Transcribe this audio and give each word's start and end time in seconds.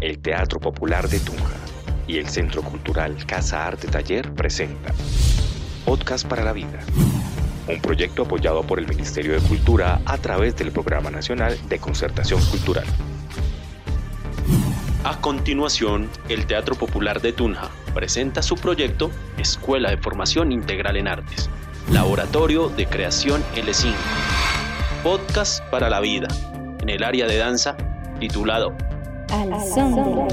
el 0.00 0.18
Teatro 0.18 0.60
Popular 0.60 1.08
de 1.08 1.18
Tunja 1.20 1.56
y 2.06 2.18
el 2.18 2.28
Centro 2.28 2.62
Cultural 2.62 3.16
Casa 3.26 3.66
Arte 3.66 3.88
Taller 3.88 4.32
presenta 4.32 4.92
Podcast 5.84 6.26
para 6.26 6.44
la 6.44 6.52
Vida, 6.52 6.80
un 7.68 7.80
proyecto 7.80 8.22
apoyado 8.22 8.62
por 8.62 8.78
el 8.78 8.86
Ministerio 8.86 9.32
de 9.32 9.46
Cultura 9.46 10.00
a 10.04 10.18
través 10.18 10.56
del 10.56 10.72
Programa 10.72 11.10
Nacional 11.10 11.58
de 11.68 11.78
Concertación 11.78 12.44
Cultural. 12.46 12.84
A 15.04 15.20
continuación, 15.20 16.10
el 16.28 16.46
Teatro 16.46 16.74
Popular 16.74 17.20
de 17.20 17.32
Tunja 17.32 17.70
presenta 17.94 18.42
su 18.42 18.56
proyecto 18.56 19.10
Escuela 19.38 19.90
de 19.90 19.96
Formación 19.96 20.52
Integral 20.52 20.96
en 20.96 21.08
Artes, 21.08 21.48
Laboratorio 21.90 22.68
de 22.68 22.86
Creación 22.86 23.42
L5, 23.54 23.94
Podcast 25.02 25.64
para 25.70 25.88
la 25.88 26.00
Vida, 26.00 26.28
en 26.80 26.90
el 26.90 27.04
área 27.04 27.26
de 27.26 27.38
danza 27.38 27.76
titulado 28.18 28.76
Al 29.30 29.60
son 29.74 30.28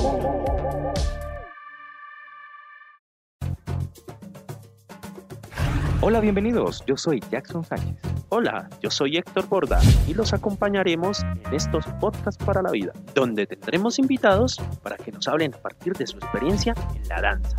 Hola, 6.02 6.20
bienvenidos. 6.20 6.84
Yo 6.86 6.98
soy 6.98 7.24
Jackson 7.32 7.64
Sánchez. 7.64 7.96
Hola, 8.30 8.70
yo 8.82 8.92
soy 8.92 9.18
Héctor 9.18 9.48
Borda 9.48 9.80
y 10.08 10.14
los 10.14 10.34
acompañaremos 10.34 11.24
en 11.24 11.54
estos 11.54 11.86
podcasts 12.00 12.44
para 12.44 12.62
la 12.62 12.72
vida, 12.72 12.92
donde 13.16 13.48
tendremos 13.48 14.00
invitados 14.00 14.60
para 14.82 14.98
que 14.98 15.12
nos 15.12 15.28
hablen 15.28 15.54
a 15.54 15.58
partir 15.58 15.94
de 15.94 16.06
su 16.06 16.18
experiencia 16.18 16.74
en 16.96 17.08
la 17.08 17.22
danza. 17.22 17.56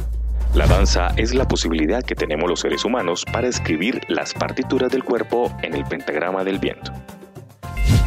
La 0.54 0.66
danza 0.66 1.09
es 1.16 1.34
la 1.34 1.48
posibilidad 1.48 2.02
que 2.02 2.14
tenemos 2.14 2.48
los 2.48 2.60
seres 2.60 2.84
humanos 2.84 3.24
para 3.32 3.48
escribir 3.48 4.02
las 4.09 4.34
partituras 4.34 4.92
del 4.92 5.04
cuerpo 5.04 5.51
en 5.62 5.74
el 5.74 5.84
pentagrama 5.84 6.45
del 6.45 6.59
viento. 6.59 6.92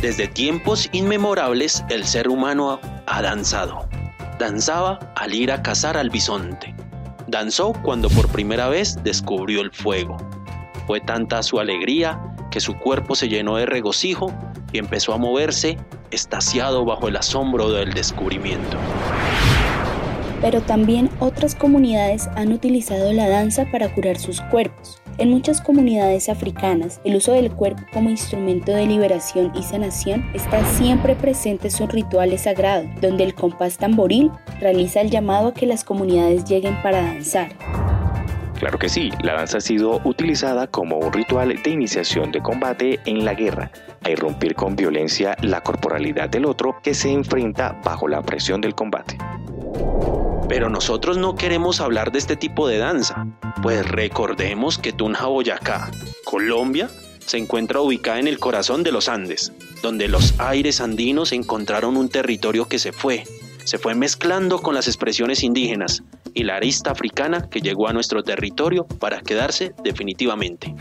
Desde 0.02 0.28
tiempos 0.28 0.88
inmemorables 0.92 1.84
el 1.90 2.06
ser 2.06 2.30
humano 2.30 2.80
ha 3.08 3.22
danzado. 3.22 3.88
Danzaba 4.38 5.00
al 5.16 5.34
ir 5.34 5.52
a 5.52 5.64
cazar 5.64 5.98
al 5.98 6.10
bisonte. 6.10 6.76
Danzó 7.28 7.74
cuando 7.82 8.10
por 8.10 8.28
primera 8.30 8.70
vez 8.70 8.98
descubrió 9.04 9.62
el 9.62 9.72
fuego. 9.72 10.18
Fue 10.86 11.02
tanta 11.02 11.42
su 11.42 11.60
alegría 11.60 12.22
que 12.52 12.60
su 12.60 12.78
cuerpo 12.78 13.16
se 13.16 13.28
llenó 13.28 13.58
de 13.58 13.66
regocijo 13.66 14.32
y 14.72 14.78
empezó 14.78 15.14
a 15.14 15.18
moverse, 15.18 15.78
estaciado 16.12 16.86
bajo 16.86 17.08
el 17.08 17.16
asombro 17.16 17.72
del 17.72 17.94
descubrimiento. 17.94 18.78
Pero 20.42 20.62
también 20.62 21.10
otras 21.20 21.56
comunidades 21.56 22.28
han 22.36 22.52
utilizado 22.52 23.12
la 23.12 23.28
danza 23.28 23.66
para 23.72 23.94
curar 23.94 24.20
sus 24.20 24.40
cuerpos. 24.42 25.02
En 25.20 25.32
muchas 25.32 25.62
comunidades 25.62 26.30
africanas, 26.30 27.02
el 27.04 27.16
uso 27.16 27.32
del 27.32 27.52
cuerpo 27.52 27.82
como 27.92 28.12
instrumento 28.12 28.72
de 28.72 28.86
liberación 28.86 29.52
y 29.56 29.64
sanación 29.64 30.30
está 30.36 30.64
siempre 30.74 31.16
presente 31.16 31.70
en 31.70 31.74
sus 31.74 31.90
rituales 31.90 32.44
sagrados, 32.44 32.86
donde 33.02 33.24
el 33.24 33.34
compás 33.34 33.80
tamboril 33.80 34.30
realiza 34.60 35.02
el 35.02 35.10
llamado 35.10 35.48
a 35.48 35.54
que 35.56 35.66
las 35.66 35.84
comunidades 35.84 36.46
lleguen 36.46 36.80
para 36.84 37.02
danzar. 37.02 37.50
Claro 38.60 38.78
que 38.78 38.90
sí, 38.90 39.12
la 39.24 39.34
danza 39.34 39.58
ha 39.58 39.62
sido 39.62 40.02
utilizada 40.04 40.68
como 40.68 40.98
un 40.98 41.12
ritual 41.12 41.62
de 41.64 41.70
iniciación 41.70 42.32
de 42.32 42.42
combate 42.42 43.00
en 43.06 43.26
la 43.26 43.34
guerra, 43.34 43.72
a 44.04 44.12
irrumpir 44.12 44.54
con 44.54 44.76
violencia 44.76 45.36
la 45.42 45.62
corporalidad 45.62 46.30
del 46.30 46.46
otro 46.46 46.78
que 46.84 46.94
se 46.94 47.12
enfrenta 47.12 47.80
bajo 47.84 48.08
la 48.08 48.22
presión 48.22 48.62
del 48.62 48.76
combate. 48.76 49.18
Pero 50.50 50.70
nosotros 50.70 51.18
no 51.18 51.36
queremos 51.36 51.82
hablar 51.82 52.12
de 52.12 52.20
este 52.20 52.36
tipo 52.36 52.68
de 52.68 52.78
danza, 52.78 53.28
pues 53.62 53.86
recordemos 53.86 54.78
que 54.78 54.94
Tunja 54.94 55.28
Boyacá, 55.28 55.92
Colombia, 56.24 56.90
se 57.20 57.38
encuentra 57.38 57.82
ubicada 57.82 58.20
en 58.20 58.28
el 58.28 58.40
corazón 58.40 58.84
de 58.84 58.94
los 58.94 59.10
Andes, 59.10 59.52
donde 59.82 60.08
los 60.08 60.40
aires 60.40 60.80
andinos 60.80 61.34
encontraron 61.34 61.98
un 61.98 62.08
territorio 62.08 62.68
que 62.70 62.80
se 62.80 62.94
fue, 62.94 63.26
se 63.66 63.78
fue 63.78 63.96
mezclando 63.96 64.62
con 64.62 64.74
las 64.74 64.88
expresiones 64.88 65.44
indígenas 65.44 66.04
y 66.34 66.44
la 66.44 66.56
arista 66.56 66.92
africana 66.92 67.50
que 67.50 67.60
llegó 67.60 67.90
a 67.90 67.94
nuestro 67.94 68.24
territorio 68.24 68.88
para 68.88 69.22
quedarse 69.22 69.74
definitivamente. 69.84 70.74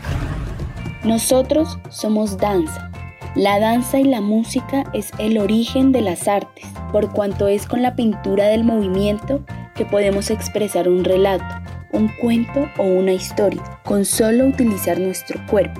Nosotros 1.03 1.77
somos 1.89 2.37
danza. 2.37 2.89
La 3.37 3.59
danza 3.59 3.99
y 3.99 4.03
la 4.03 4.19
música 4.19 4.83
es 4.93 5.11
el 5.19 5.37
origen 5.37 5.91
de 5.91 6.01
las 6.01 6.27
artes, 6.27 6.65
por 6.91 7.11
cuanto 7.11 7.47
es 7.47 7.67
con 7.67 7.83
la 7.83 7.95
pintura 7.95 8.47
del 8.47 8.63
movimiento 8.63 9.45
que 9.75 9.85
podemos 9.85 10.31
expresar 10.31 10.89
un 10.89 11.03
relato, 11.03 11.45
un 11.91 12.07
cuento 12.19 12.67
o 12.79 12.83
una 12.83 13.13
historia, 13.13 13.61
con 13.85 14.05
solo 14.05 14.47
utilizar 14.47 14.99
nuestro 14.99 15.39
cuerpo. 15.45 15.79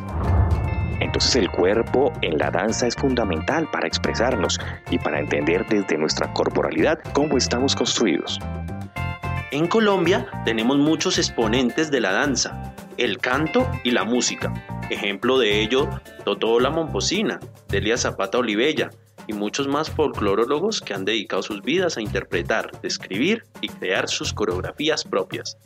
Entonces 0.99 1.35
el 1.35 1.49
cuerpo 1.49 2.13
en 2.21 2.37
la 2.37 2.51
danza 2.51 2.85
es 2.85 2.95
fundamental 2.95 3.67
para 3.71 3.87
expresarnos 3.87 4.59
y 4.91 4.99
para 4.99 5.19
entender 5.19 5.65
desde 5.67 5.97
nuestra 5.97 6.31
corporalidad 6.33 6.99
cómo 7.13 7.37
estamos 7.37 7.75
construidos. 7.75 8.39
En 9.49 9.65
Colombia 9.65 10.27
tenemos 10.45 10.77
muchos 10.77 11.17
exponentes 11.17 11.89
de 11.89 12.01
la 12.01 12.11
danza, 12.11 12.75
el 12.97 13.17
canto 13.17 13.67
y 13.83 13.89
la 13.89 14.03
música. 14.03 14.53
Ejemplo 14.89 15.37
de 15.37 15.61
ello, 15.61 15.89
Totó 16.23 16.59
la 16.59 16.69
Momposina, 16.69 17.39
Delia 17.67 17.97
Zapata 17.97 18.37
Olivella, 18.37 18.89
y 19.27 19.33
muchos 19.33 19.67
más 19.67 19.89
folclórologos 19.89 20.79
que 20.79 20.93
han 20.93 21.03
dedicado 21.03 21.43
sus 21.43 21.61
vidas 21.61 21.97
a 21.97 22.01
interpretar, 22.01 22.71
describir 22.81 23.43
y 23.59 23.67
crear 23.67 24.07
sus 24.07 24.31
coreografías 24.31 25.03
propias. 25.03 25.57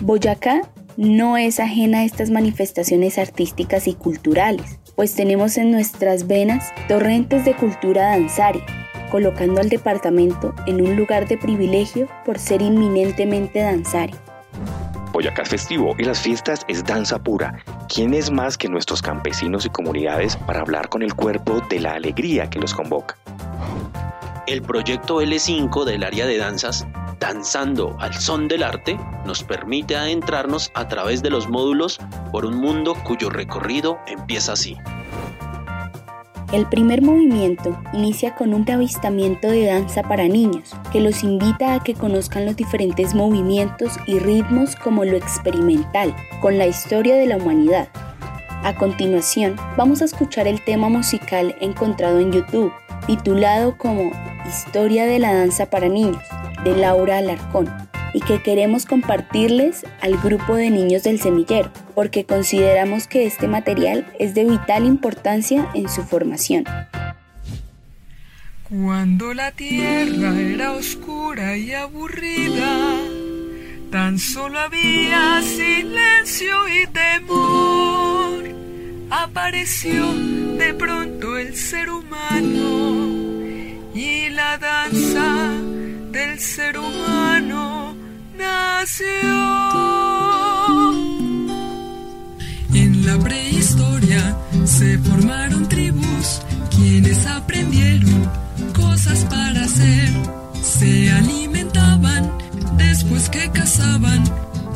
Boyacá 0.00 0.62
no 0.96 1.36
es 1.36 1.60
ajena 1.60 1.98
a 1.98 2.04
estas 2.04 2.30
manifestaciones 2.30 3.18
artísticas 3.18 3.86
y 3.86 3.94
culturales, 3.94 4.80
pues 4.96 5.14
tenemos 5.14 5.58
en 5.58 5.70
nuestras 5.70 6.26
venas 6.26 6.72
torrentes 6.88 7.44
de 7.44 7.54
cultura 7.54 8.10
danzaria, 8.10 8.64
colocando 9.10 9.60
al 9.60 9.68
departamento 9.68 10.54
en 10.66 10.80
un 10.80 10.96
lugar 10.96 11.28
de 11.28 11.36
privilegio 11.36 12.08
por 12.24 12.38
ser 12.38 12.62
inminentemente 12.62 13.60
danzario. 13.60 14.16
Boyacá 15.12 15.42
es 15.42 15.50
festivo 15.50 15.94
y 15.98 16.04
las 16.04 16.20
fiestas 16.20 16.64
es 16.68 16.84
danza 16.84 17.22
pura. 17.22 17.62
¿Quién 17.92 18.14
es 18.14 18.30
más 18.30 18.56
que 18.56 18.68
nuestros 18.68 19.02
campesinos 19.02 19.66
y 19.66 19.68
comunidades 19.68 20.36
para 20.36 20.60
hablar 20.60 20.88
con 20.88 21.02
el 21.02 21.12
cuerpo 21.12 21.60
de 21.68 21.80
la 21.80 21.94
alegría 21.94 22.48
que 22.48 22.60
los 22.60 22.72
convoca? 22.72 23.16
El 24.46 24.62
proyecto 24.62 25.20
L5 25.20 25.84
del 25.84 26.04
área 26.04 26.24
de 26.24 26.38
danzas, 26.38 26.86
Danzando 27.18 27.96
al 27.98 28.14
Son 28.14 28.46
del 28.46 28.62
Arte, 28.62 28.96
nos 29.26 29.42
permite 29.42 29.96
adentrarnos 29.96 30.70
a 30.74 30.86
través 30.86 31.20
de 31.20 31.30
los 31.30 31.48
módulos 31.48 31.98
por 32.30 32.46
un 32.46 32.58
mundo 32.58 32.94
cuyo 33.02 33.28
recorrido 33.28 33.98
empieza 34.06 34.52
así. 34.52 34.76
El 36.52 36.66
primer 36.66 37.00
movimiento 37.00 37.80
inicia 37.92 38.34
con 38.34 38.54
un 38.54 38.68
avistamiento 38.68 39.48
de 39.48 39.66
danza 39.66 40.02
para 40.02 40.26
niños, 40.26 40.74
que 40.92 41.00
los 41.00 41.22
invita 41.22 41.74
a 41.74 41.84
que 41.84 41.94
conozcan 41.94 42.44
los 42.44 42.56
diferentes 42.56 43.14
movimientos 43.14 43.92
y 44.06 44.18
ritmos 44.18 44.74
como 44.74 45.04
lo 45.04 45.16
experimental, 45.16 46.12
con 46.40 46.58
la 46.58 46.66
historia 46.66 47.14
de 47.14 47.26
la 47.26 47.36
humanidad. 47.36 47.88
A 48.64 48.74
continuación, 48.74 49.54
vamos 49.76 50.02
a 50.02 50.06
escuchar 50.06 50.48
el 50.48 50.60
tema 50.64 50.88
musical 50.88 51.54
encontrado 51.60 52.18
en 52.18 52.32
YouTube, 52.32 52.72
titulado 53.06 53.78
como 53.78 54.10
Historia 54.48 55.06
de 55.06 55.20
la 55.20 55.32
danza 55.32 55.66
para 55.70 55.88
niños, 55.88 56.24
de 56.64 56.76
Laura 56.76 57.18
Alarcón 57.18 57.89
y 58.12 58.20
que 58.20 58.42
queremos 58.42 58.86
compartirles 58.86 59.84
al 60.00 60.16
grupo 60.18 60.56
de 60.56 60.70
niños 60.70 61.02
del 61.02 61.20
semillero, 61.20 61.70
porque 61.94 62.24
consideramos 62.24 63.06
que 63.06 63.26
este 63.26 63.48
material 63.48 64.06
es 64.18 64.34
de 64.34 64.44
vital 64.44 64.84
importancia 64.84 65.68
en 65.74 65.88
su 65.88 66.02
formación. 66.02 66.64
Cuando 68.68 69.34
la 69.34 69.50
tierra 69.50 70.38
era 70.38 70.72
oscura 70.72 71.56
y 71.56 71.72
aburrida, 71.72 72.96
tan 73.90 74.18
solo 74.18 74.60
había 74.60 75.42
silencio 75.42 76.68
y 76.68 76.86
temor. 76.86 78.44
Apareció 79.10 80.12
de 80.14 80.72
pronto 80.74 81.36
el 81.36 81.56
ser 81.56 81.90
humano 81.90 83.08
y 83.92 84.28
la 84.28 84.56
danza 84.56 85.50
del 86.12 86.38
ser 86.38 86.78
humano 86.78 87.69
en 92.74 93.06
la 93.06 93.18
prehistoria 93.18 94.36
se 94.64 94.98
formaron 94.98 95.68
tribus, 95.68 96.40
quienes 96.70 97.26
aprendieron 97.26 98.30
cosas 98.74 99.24
para 99.26 99.64
hacer. 99.64 100.10
Se 100.62 101.10
alimentaban 101.12 102.30
después 102.76 103.28
que 103.28 103.50
cazaban 103.50 104.22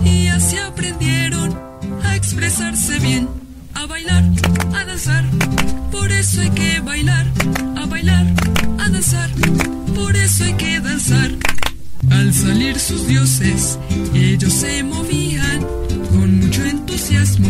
y 0.05 0.29
así 0.29 0.57
aprendieron 0.57 1.59
a 2.03 2.17
expresarse 2.17 2.99
bien, 2.99 3.29
a 3.75 3.87
bailar, 3.87 4.25
a 4.75 4.85
danzar. 4.85 5.25
Por 5.91 6.11
eso 6.13 6.41
hay 6.41 6.51
que 6.51 6.81
bailar, 6.81 7.27
a 7.77 7.87
bailar, 7.87 8.27
a 8.79 8.89
danzar 8.89 9.31
ser 12.75 12.81
sus 12.81 13.07
dioses. 13.07 13.79
Ellos 14.15 14.53
se 14.53 14.83
movían 14.83 15.61
con 16.11 16.41
mucho 16.41 16.65
entusiasmo 16.65 17.49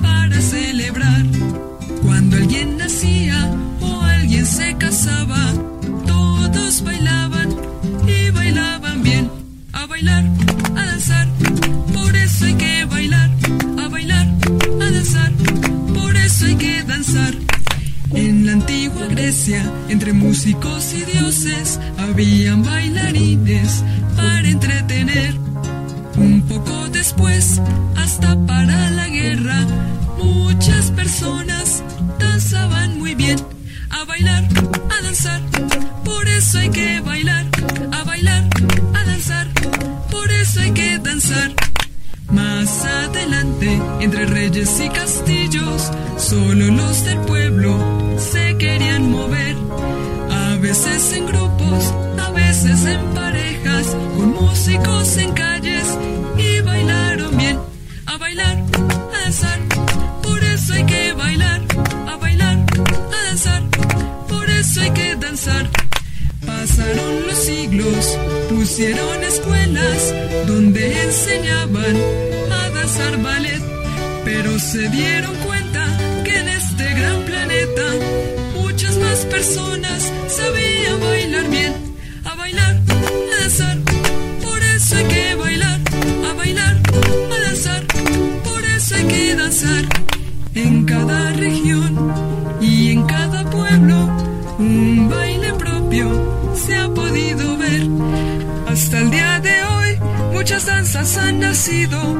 para 0.00 0.40
celebrar. 0.40 1.24
Cuando 2.02 2.36
alguien 2.36 2.76
nacía 2.76 3.54
o 3.80 4.00
alguien 4.02 4.46
se 4.46 4.76
casaba, 4.76 5.52
todos 6.06 6.82
bailaban 6.82 7.48
y 8.06 8.30
bailaban 8.30 9.02
bien. 9.02 9.30
A 9.72 9.86
bailar, 9.86 10.24
a 10.76 10.86
danzar, 10.86 11.28
por 11.92 12.14
eso 12.16 12.44
hay 12.44 12.54
que 12.54 12.84
bailar. 12.84 13.30
A 13.78 13.88
bailar, 13.88 14.26
a 14.80 14.90
danzar, 14.90 15.32
por 15.94 16.16
eso 16.16 16.46
hay 16.46 16.56
que 16.56 16.82
danzar. 16.82 17.34
En 18.14 18.46
la 18.46 18.52
antigua 18.52 19.06
Grecia, 19.06 19.64
entre 19.88 20.12
músicos 20.12 20.92
y 20.94 21.04
dioses, 21.10 21.80
habían 21.96 22.62
bailarines 22.62 23.82
entre 44.02 44.26
reyes 44.26 44.80
y 44.80 44.88
castillos, 44.88 45.90
solo 46.18 46.66
los 46.72 47.04
del 47.04 47.18
pueblo 47.20 47.78
se 48.18 48.56
querían 48.58 49.10
mover. 49.10 49.56
A 50.30 50.56
veces 50.56 51.12
en 51.12 51.26
grupos, 51.26 51.94
a 52.18 52.30
veces 52.30 52.84
en 52.84 53.14
parejas, 53.14 53.86
con 54.16 54.30
músicos 54.32 55.16
en 55.18 55.32
calles 55.32 55.84
y 56.36 56.60
bailaron 56.62 57.36
bien. 57.36 57.58
A 58.06 58.18
bailar, 58.18 58.64
a 59.14 59.18
danzar, 59.22 59.60
por 60.22 60.42
eso 60.42 60.72
hay 60.72 60.84
que 60.84 61.12
bailar. 61.12 61.60
A 62.08 62.16
bailar, 62.16 62.58
a 63.12 63.26
danzar, 63.26 63.62
por 64.28 64.50
eso 64.50 64.80
hay 64.80 64.90
que 64.90 65.14
danzar. 65.16 65.70
Pasaron 66.44 67.26
los 67.28 67.38
siglos, 67.38 68.18
pusieron 68.48 69.22
escuelas 69.22 70.14
donde 70.46 71.02
enseñaban 71.04 71.96
a 72.50 72.70
danzar 72.70 73.16
ballet, 73.22 73.51
pero 74.24 74.58
se 74.58 74.88
dieron 74.88 75.34
cuenta 75.36 75.86
que 76.24 76.38
en 76.38 76.48
este 76.48 76.84
gran 76.94 77.22
planeta 77.24 77.82
muchas 78.54 78.96
más 78.96 79.18
personas 79.26 80.12
sabían 80.28 81.00
bailar 81.00 81.50
bien, 81.50 81.72
muchas 100.42 100.66
danzas 100.66 101.16
han 101.18 101.38
nacido 101.38 102.16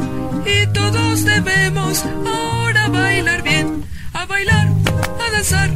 y 0.46 0.72
todos 0.72 1.24
debemos 1.24 2.04
ahora 2.24 2.86
bailar 2.88 3.42
bien. 3.42 3.84
A 4.12 4.26
bailar, 4.26 4.68
a 5.18 5.30
danzar, 5.32 5.70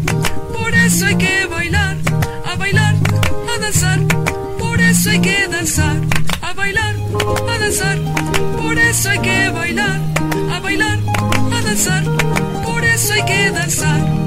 por 0.52 0.72
eso 0.72 1.06
hay 1.06 1.16
que 1.16 1.46
bailar. 1.46 1.96
A 2.44 2.54
bailar, 2.54 2.94
a 3.52 3.58
danzar, 3.58 3.98
por 4.60 4.80
eso 4.80 5.10
hay 5.10 5.20
que 5.22 5.48
danzar. 5.48 5.96
A 6.40 6.52
bailar, 6.52 6.94
a 7.48 7.58
danzar, 7.58 7.98
por 8.62 8.78
eso 8.78 9.10
hay 9.10 9.18
que 9.18 9.50
bailar. 9.50 10.00
A 10.52 10.60
bailar, 10.60 10.98
a 11.52 11.62
danzar, 11.62 12.04
por 12.64 12.84
eso 12.84 13.12
hay 13.12 13.22
que 13.24 13.50
danzar. 13.50 14.25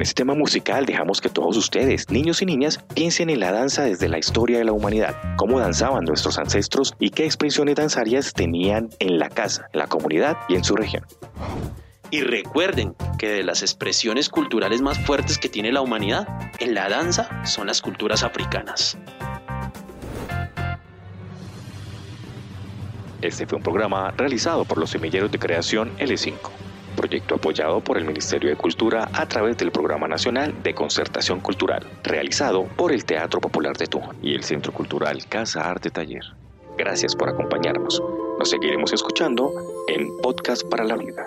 Con 0.00 0.06
este 0.06 0.22
tema 0.22 0.34
musical 0.34 0.86
dejamos 0.86 1.20
que 1.20 1.28
todos 1.28 1.58
ustedes, 1.58 2.08
niños 2.08 2.40
y 2.40 2.46
niñas, 2.46 2.82
piensen 2.94 3.28
en 3.28 3.38
la 3.38 3.52
danza 3.52 3.82
desde 3.82 4.08
la 4.08 4.16
historia 4.16 4.56
de 4.56 4.64
la 4.64 4.72
humanidad, 4.72 5.14
cómo 5.36 5.60
danzaban 5.60 6.06
nuestros 6.06 6.38
ancestros 6.38 6.94
y 6.98 7.10
qué 7.10 7.26
expresiones 7.26 7.74
danzarias 7.74 8.32
tenían 8.32 8.88
en 8.98 9.18
la 9.18 9.28
casa, 9.28 9.68
en 9.74 9.78
la 9.78 9.88
comunidad 9.88 10.38
y 10.48 10.54
en 10.54 10.64
su 10.64 10.74
región. 10.74 11.04
Y 12.10 12.22
recuerden 12.22 12.94
que 13.18 13.28
de 13.28 13.42
las 13.42 13.60
expresiones 13.60 14.30
culturales 14.30 14.80
más 14.80 14.98
fuertes 15.00 15.36
que 15.36 15.50
tiene 15.50 15.70
la 15.70 15.82
humanidad, 15.82 16.26
en 16.60 16.72
la 16.72 16.88
danza 16.88 17.44
son 17.44 17.66
las 17.66 17.82
culturas 17.82 18.22
africanas. 18.22 18.96
Este 23.20 23.46
fue 23.46 23.58
un 23.58 23.62
programa 23.62 24.12
realizado 24.12 24.64
por 24.64 24.78
los 24.78 24.88
semilleros 24.88 25.30
de 25.30 25.38
creación 25.38 25.94
L5, 25.98 26.38
proyecto 27.00 27.36
apoyado 27.36 27.80
por 27.80 27.96
el 27.96 28.04
Ministerio 28.04 28.50
de 28.50 28.56
Cultura 28.56 29.08
a 29.14 29.24
través 29.24 29.56
del 29.56 29.72
Programa 29.72 30.06
Nacional 30.06 30.62
de 30.62 30.74
Concertación 30.74 31.40
Cultural, 31.40 31.82
realizado 32.04 32.64
por 32.76 32.92
el 32.92 33.06
Teatro 33.06 33.40
Popular 33.40 33.74
de 33.74 33.86
Tunja 33.86 34.10
y 34.20 34.34
el 34.34 34.44
Centro 34.44 34.70
Cultural 34.70 35.26
Casa 35.26 35.62
Arte 35.62 35.90
Taller. 35.90 36.24
Gracias 36.76 37.16
por 37.16 37.30
acompañarnos. 37.30 38.02
Nos 38.38 38.50
seguiremos 38.50 38.92
escuchando 38.92 39.50
en 39.88 40.14
Podcast 40.18 40.62
para 40.68 40.84
la 40.84 40.96
Vida. 40.96 41.26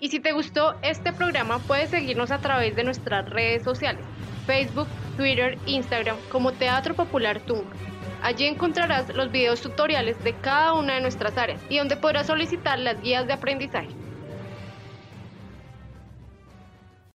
Y 0.00 0.08
si 0.08 0.18
te 0.18 0.32
gustó 0.32 0.74
este 0.82 1.12
programa, 1.12 1.60
puedes 1.60 1.90
seguirnos 1.90 2.32
a 2.32 2.40
través 2.40 2.74
de 2.74 2.82
nuestras 2.82 3.30
redes 3.30 3.62
sociales, 3.62 4.02
Facebook, 4.46 4.88
Twitter, 5.16 5.58
Instagram, 5.66 6.16
como 6.32 6.50
Teatro 6.50 6.94
Popular 6.94 7.38
Tunja. 7.38 7.70
Allí 8.26 8.44
encontrarás 8.44 9.14
los 9.14 9.30
videos 9.30 9.60
tutoriales 9.60 10.18
de 10.24 10.32
cada 10.32 10.72
una 10.72 10.94
de 10.94 11.00
nuestras 11.00 11.38
áreas 11.38 11.62
y 11.68 11.78
donde 11.78 11.96
podrás 11.96 12.26
solicitar 12.26 12.76
las 12.76 13.00
guías 13.00 13.24
de 13.28 13.32
aprendizaje. 13.34 14.05